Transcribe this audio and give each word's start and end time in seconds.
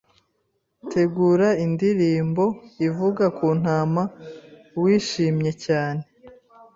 Tegura 0.89 1.49
indirimbo 1.65 2.43
ivuga 2.87 3.25
ku 3.37 3.45
Ntama 3.61 4.03
wishimye 4.81 5.51
cyane 5.65 6.03